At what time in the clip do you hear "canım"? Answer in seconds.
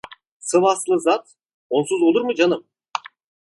2.33-2.65